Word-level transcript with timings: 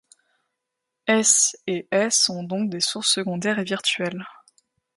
S 1.07 1.55
et 1.67 1.87
S 1.91 2.21
sont 2.21 2.41
donc 2.41 2.71
des 2.71 2.79
sources 2.79 3.13
secondaires 3.13 3.61
virtuelles. 3.61 4.25